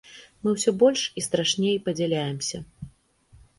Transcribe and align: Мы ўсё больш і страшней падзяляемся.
Мы 0.45 0.53
ўсё 0.55 0.73
больш 0.83 1.03
і 1.21 1.25
страшней 1.27 1.77
падзяляемся. 1.91 2.57